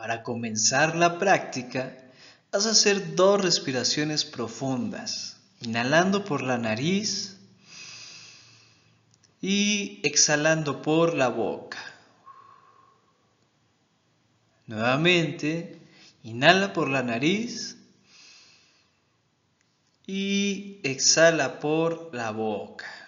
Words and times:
Para 0.00 0.22
comenzar 0.22 0.96
la 0.96 1.18
práctica, 1.18 1.94
vas 2.50 2.64
a 2.64 2.70
hacer 2.70 3.16
dos 3.16 3.38
respiraciones 3.42 4.24
profundas, 4.24 5.36
inhalando 5.60 6.24
por 6.24 6.40
la 6.40 6.56
nariz 6.56 7.36
y 9.42 10.00
exhalando 10.02 10.80
por 10.80 11.12
la 11.12 11.28
boca. 11.28 11.76
Nuevamente, 14.66 15.78
inhala 16.22 16.72
por 16.72 16.88
la 16.88 17.02
nariz 17.02 17.76
y 20.06 20.80
exhala 20.82 21.60
por 21.60 22.08
la 22.14 22.30
boca. 22.30 22.99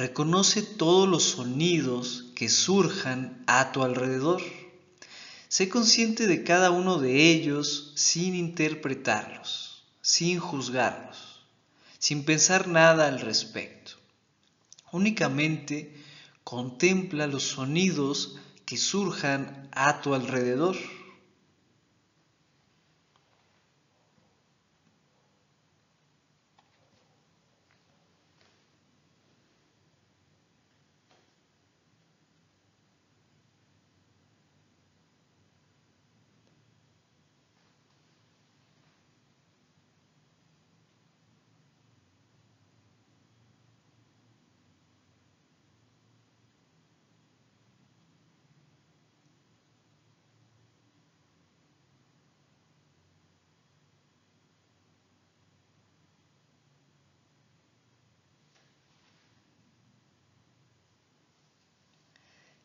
Reconoce 0.00 0.62
todos 0.62 1.06
los 1.06 1.24
sonidos 1.24 2.24
que 2.34 2.48
surjan 2.48 3.44
a 3.46 3.70
tu 3.70 3.82
alrededor. 3.82 4.40
Sé 5.48 5.68
consciente 5.68 6.26
de 6.26 6.42
cada 6.42 6.70
uno 6.70 6.98
de 6.98 7.30
ellos 7.30 7.92
sin 7.96 8.34
interpretarlos, 8.34 9.84
sin 10.00 10.38
juzgarlos, 10.38 11.42
sin 11.98 12.24
pensar 12.24 12.66
nada 12.66 13.08
al 13.08 13.20
respecto. 13.20 13.92
Únicamente 14.90 15.94
contempla 16.44 17.26
los 17.26 17.42
sonidos 17.42 18.38
que 18.64 18.78
surjan 18.78 19.68
a 19.70 20.00
tu 20.00 20.14
alrededor. 20.14 20.78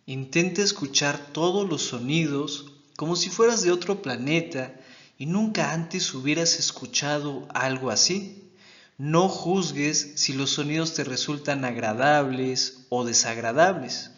Intenta 0.08 0.61
escuchar 0.61 1.34
todos 1.34 1.67
los 1.67 1.81
sonidos 1.81 2.72
como 2.95 3.16
si 3.16 3.31
fueras 3.31 3.64
de 3.64 3.72
otro 3.72 4.03
planeta 4.03 4.80
y 5.17 5.25
nunca 5.25 5.73
antes 5.73 6.14
hubieras 6.14 6.59
escuchado 6.59 7.48
algo 7.53 7.89
así. 7.89 8.52
No 9.00 9.28
juzgues 9.28 10.14
si 10.16 10.33
los 10.33 10.52
sonidos 10.52 10.94
te 10.94 11.03
resultan 11.03 11.66
agradables 11.66 12.86
o 12.89 13.03
desagradables. 13.03 14.11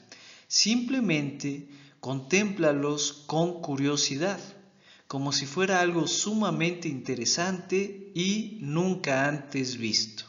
Simplemente 0.49 1.69
contémplalos 2.01 3.23
con 3.25 3.61
curiosidad, 3.61 4.39
como 5.07 5.31
si 5.31 5.45
fuera 5.45 5.79
algo 5.79 6.05
sumamente 6.05 6.89
interesante 6.89 8.11
y 8.13 8.57
nunca 8.61 9.27
antes 9.27 9.77
visto. 9.77 10.25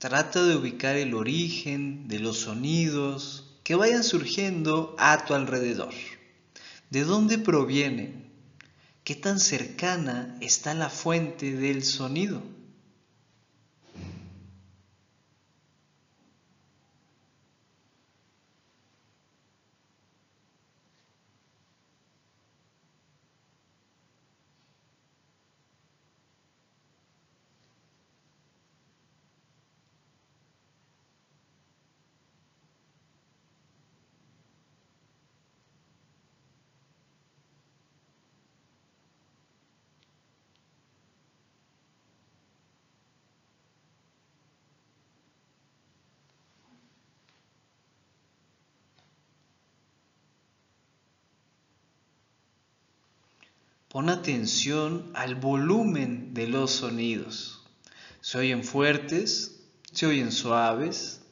Trata 0.00 0.42
de 0.42 0.56
ubicar 0.56 0.96
el 0.96 1.12
origen 1.12 2.08
de 2.08 2.20
los 2.20 2.38
sonidos 2.38 3.58
que 3.62 3.74
vayan 3.74 4.02
surgiendo 4.02 4.96
a 4.98 5.26
tu 5.26 5.34
alrededor. 5.34 5.92
¿De 6.88 7.04
dónde 7.04 7.36
provienen? 7.36 8.32
¿Qué 9.04 9.14
tan 9.14 9.38
cercana 9.38 10.38
está 10.40 10.72
la 10.72 10.88
fuente 10.88 11.54
del 11.54 11.84
sonido? 11.84 12.42
Pon 53.90 54.08
atención 54.08 55.10
al 55.14 55.34
volumen 55.34 56.32
de 56.32 56.46
los 56.46 56.70
sonidos. 56.70 57.64
¿Se 58.20 58.38
oyen 58.38 58.62
fuertes? 58.62 59.62
¿Se 59.90 60.06
oyen 60.06 60.30
suaves? 60.30 61.22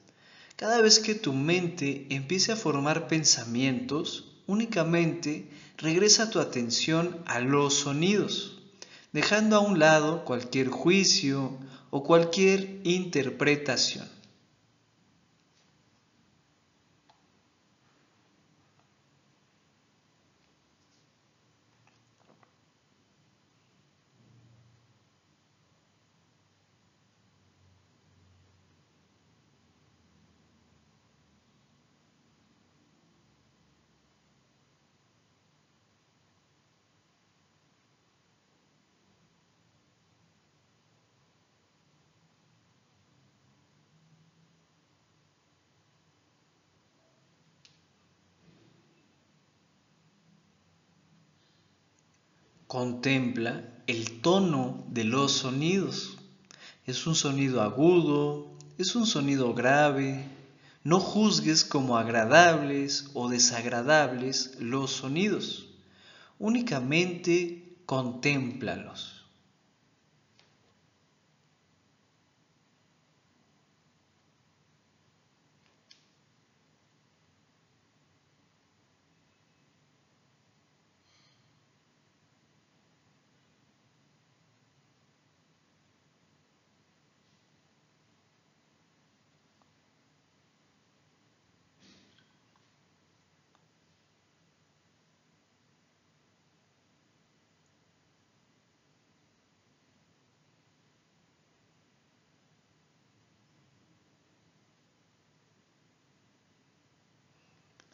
Cada 0.57 0.83
vez 0.83 0.99
que 0.99 1.15
tu 1.15 1.33
mente 1.33 2.09
empiece 2.11 2.51
a 2.51 2.57
formar 2.57 3.07
pensamientos, 3.07 4.33
únicamente 4.49 5.49
regresa 5.77 6.31
tu 6.31 6.41
atención 6.41 7.23
a 7.27 7.39
los 7.39 7.75
sonidos, 7.75 8.59
dejando 9.13 9.55
a 9.55 9.61
un 9.61 9.79
lado 9.79 10.25
cualquier 10.25 10.67
juicio 10.67 11.57
o 11.91 12.03
cualquier 12.03 12.81
interpretación. 12.83 14.18
Contempla 52.69 53.65
el 53.87 54.21
tono 54.21 54.85
de 54.89 55.05
los 55.05 55.33
sonidos. 55.33 56.19
¿Es 56.85 57.07
un 57.07 57.15
sonido 57.15 57.63
agudo? 57.63 58.53
¿Es 58.77 58.95
un 58.95 59.07
sonido 59.07 59.55
grave? 59.55 60.29
No 60.85 61.01
juzgues 61.01 61.65
como 61.65 61.97
agradables 61.97 63.09
o 63.15 63.31
desagradables 63.31 64.61
los 64.61 64.91
sonidos. 64.91 65.71
Únicamente 66.39 67.79
contémplalos. 67.87 69.18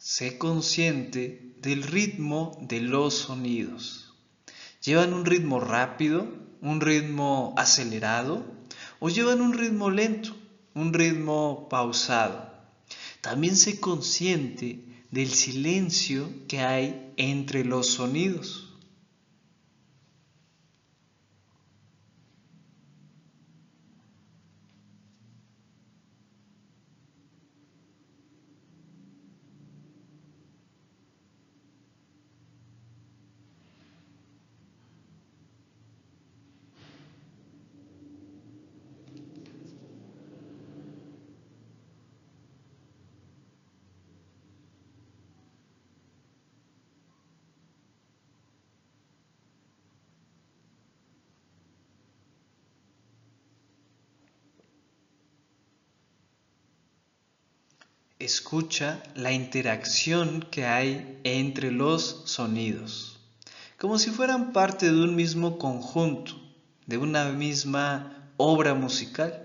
Sé 0.07 0.37
consciente 0.37 1.55
del 1.57 1.81
ritmo 1.81 2.55
de 2.61 2.79
los 2.79 3.15
sonidos. 3.15 4.13
¿Llevan 4.83 5.15
un 5.15 5.25
ritmo 5.25 5.59
rápido, 5.59 6.27
un 6.61 6.79
ritmo 6.79 7.55
acelerado 7.57 8.45
o 8.99 9.09
llevan 9.09 9.41
un 9.41 9.53
ritmo 9.53 9.89
lento, 9.89 10.35
un 10.75 10.93
ritmo 10.93 11.67
pausado? 11.71 12.53
También 13.21 13.55
sé 13.55 13.79
consciente 13.79 14.85
del 15.09 15.31
silencio 15.33 16.29
que 16.47 16.59
hay 16.59 17.11
entre 17.17 17.65
los 17.65 17.87
sonidos. 17.87 18.74
Escucha 58.25 59.03
la 59.13 59.31
interacción 59.33 60.47
que 60.49 60.65
hay 60.65 61.19
entre 61.23 61.71
los 61.71 62.23
sonidos, 62.25 63.19
como 63.77 63.99
si 63.99 64.09
fueran 64.09 64.51
parte 64.51 64.91
de 64.91 64.99
un 64.99 65.15
mismo 65.15 65.59
conjunto, 65.59 66.33
de 66.87 66.97
una 66.97 67.25
misma 67.25 68.31
obra 68.37 68.73
musical. 68.73 69.44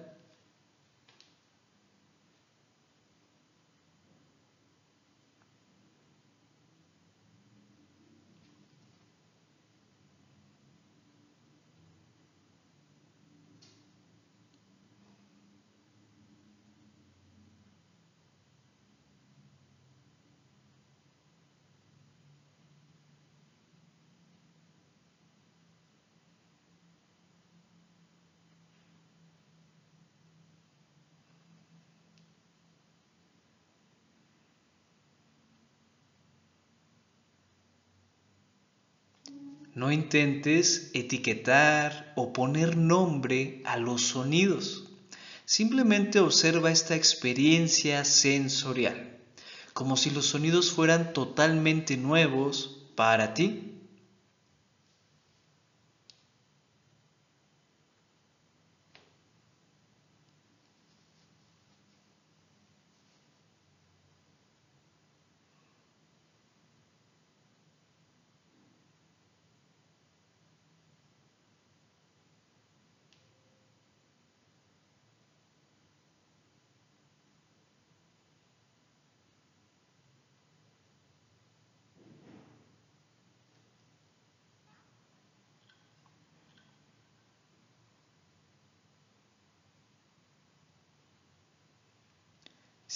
No 39.74 39.92
intentes 39.92 40.90
etiquetar 40.94 42.12
o 42.16 42.32
poner 42.32 42.76
nombre 42.76 43.62
a 43.64 43.76
los 43.76 44.02
sonidos. 44.02 44.84
Simplemente 45.44 46.18
observa 46.20 46.70
esta 46.70 46.96
experiencia 46.96 48.04
sensorial, 48.04 49.16
como 49.72 49.96
si 49.96 50.10
los 50.10 50.26
sonidos 50.26 50.72
fueran 50.72 51.12
totalmente 51.12 51.96
nuevos 51.96 52.84
para 52.96 53.34
ti. 53.34 53.69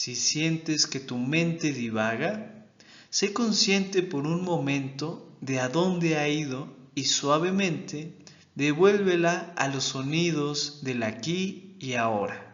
Si 0.04 0.16
sientes 0.16 0.86
que 0.86 1.00
tu 1.00 1.16
mente 1.16 1.72
divaga, 1.72 2.66
sé 3.08 3.32
consciente 3.32 4.02
por 4.02 4.26
un 4.26 4.44
momento 4.44 5.34
de 5.40 5.60
a 5.60 5.70
dónde 5.70 6.18
ha 6.18 6.28
ido 6.28 6.68
y 6.94 7.04
suavemente 7.04 8.12
devuélvela 8.54 9.54
a 9.56 9.66
los 9.68 9.84
sonidos 9.84 10.84
del 10.84 11.04
aquí 11.04 11.74
y 11.80 11.94
ahora. 11.94 12.53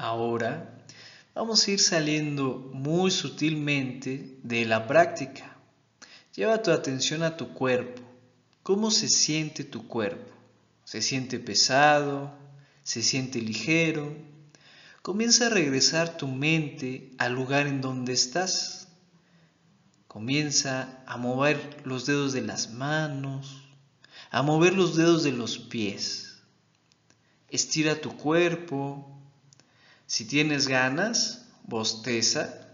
Ahora 0.00 0.78
vamos 1.34 1.66
a 1.66 1.72
ir 1.72 1.80
saliendo 1.80 2.70
muy 2.72 3.10
sutilmente 3.10 4.38
de 4.44 4.64
la 4.64 4.86
práctica. 4.86 5.56
Lleva 6.36 6.62
tu 6.62 6.70
atención 6.70 7.24
a 7.24 7.36
tu 7.36 7.52
cuerpo. 7.52 8.00
¿Cómo 8.62 8.92
se 8.92 9.08
siente 9.08 9.64
tu 9.64 9.88
cuerpo? 9.88 10.32
¿Se 10.84 11.02
siente 11.02 11.40
pesado? 11.40 12.32
¿Se 12.84 13.02
siente 13.02 13.40
ligero? 13.40 14.16
Comienza 15.02 15.46
a 15.46 15.50
regresar 15.50 16.16
tu 16.16 16.28
mente 16.28 17.10
al 17.18 17.34
lugar 17.34 17.66
en 17.66 17.80
donde 17.80 18.12
estás. 18.12 18.86
Comienza 20.06 21.02
a 21.06 21.16
mover 21.16 21.82
los 21.84 22.06
dedos 22.06 22.32
de 22.32 22.42
las 22.42 22.70
manos, 22.70 23.64
a 24.30 24.42
mover 24.42 24.74
los 24.74 24.94
dedos 24.94 25.24
de 25.24 25.32
los 25.32 25.58
pies. 25.58 26.36
Estira 27.50 28.00
tu 28.00 28.16
cuerpo, 28.16 29.17
si 30.08 30.24
tienes 30.24 30.66
ganas, 30.66 31.46
bosteza 31.64 32.66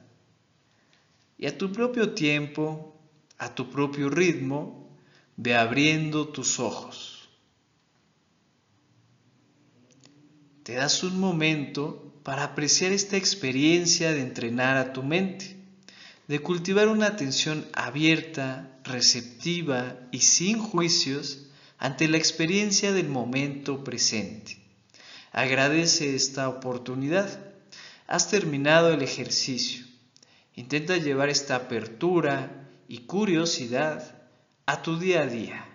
y 1.36 1.46
a 1.46 1.58
tu 1.58 1.72
propio 1.72 2.14
tiempo, 2.14 2.96
a 3.38 3.52
tu 3.56 3.70
propio 3.70 4.08
ritmo, 4.08 4.96
ve 5.36 5.56
abriendo 5.56 6.28
tus 6.28 6.60
ojos. 6.60 7.28
Te 10.62 10.74
das 10.74 11.02
un 11.02 11.18
momento 11.18 12.14
para 12.22 12.44
apreciar 12.44 12.92
esta 12.92 13.16
experiencia 13.16 14.12
de 14.12 14.20
entrenar 14.20 14.76
a 14.76 14.92
tu 14.92 15.02
mente, 15.02 15.56
de 16.28 16.38
cultivar 16.38 16.86
una 16.86 17.08
atención 17.08 17.66
abierta, 17.74 18.78
receptiva 18.84 19.98
y 20.12 20.20
sin 20.20 20.60
juicios 20.60 21.48
ante 21.78 22.06
la 22.06 22.16
experiencia 22.16 22.92
del 22.92 23.08
momento 23.08 23.82
presente. 23.82 24.63
Agradece 25.34 26.14
esta 26.14 26.48
oportunidad. 26.48 27.28
Has 28.06 28.30
terminado 28.30 28.92
el 28.92 29.02
ejercicio. 29.02 29.84
Intenta 30.54 30.96
llevar 30.96 31.28
esta 31.28 31.56
apertura 31.56 32.68
y 32.86 32.98
curiosidad 33.00 34.14
a 34.64 34.80
tu 34.80 34.96
día 34.96 35.22
a 35.22 35.26
día. 35.26 35.66